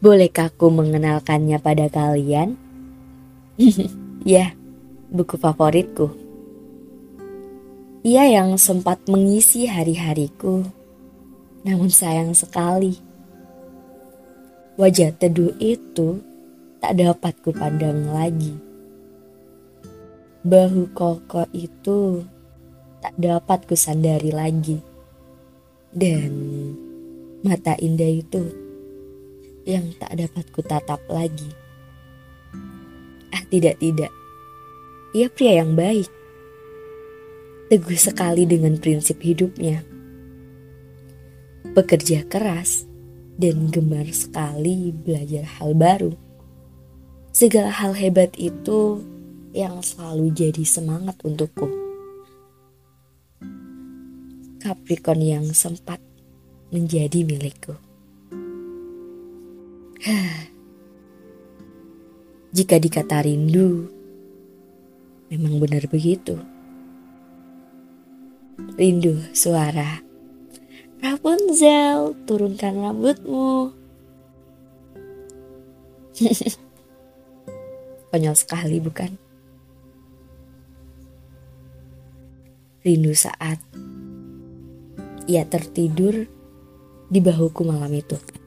[0.00, 2.56] Bolehkah aku mengenalkannya pada kalian?
[4.24, 4.56] ya,
[5.12, 6.08] buku favoritku.
[8.00, 10.64] Ia yang sempat mengisi hari-hariku,
[11.68, 12.96] namun sayang sekali.
[14.80, 16.24] Wajah teduh itu
[16.80, 18.56] tak dapat kupandang lagi.
[20.48, 22.24] Bahu kokoh itu
[23.04, 24.80] tak dapat kusandari lagi.
[25.92, 26.32] Dan
[27.44, 28.69] mata indah itu
[29.64, 31.50] yang tak dapat kutatap lagi.
[33.30, 34.12] Ah tidak tidak,
[35.14, 36.08] ia pria yang baik.
[37.70, 39.86] Teguh sekali dengan prinsip hidupnya.
[41.70, 42.82] Bekerja keras
[43.38, 46.12] dan gemar sekali belajar hal baru.
[47.30, 48.98] Segala hal hebat itu
[49.54, 51.70] yang selalu jadi semangat untukku.
[54.58, 56.02] Capricorn yang sempat
[56.74, 57.89] menjadi milikku.
[62.56, 63.84] Jika dikata rindu,
[65.28, 66.40] memang benar begitu.
[68.80, 70.00] Rindu suara.
[71.04, 73.76] Rapunzel, turunkan rambutmu.
[78.08, 79.20] Konyol sekali bukan?
[82.80, 83.60] Rindu saat
[85.28, 86.24] ia tertidur
[87.12, 88.39] di bahuku malam itu.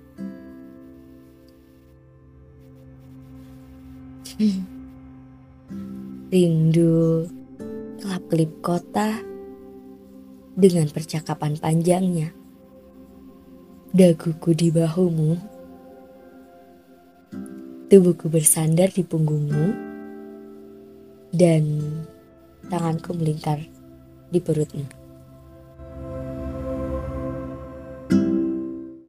[6.34, 7.30] Rindu
[8.02, 9.22] kelap-kelip kota
[10.58, 12.34] dengan percakapan panjangnya.
[13.94, 15.54] Daguku di bahumu
[17.94, 19.66] Tubuhku bersandar di punggungmu
[21.30, 21.94] dan
[22.66, 23.62] tanganku melingkar
[24.34, 25.03] di perutmu.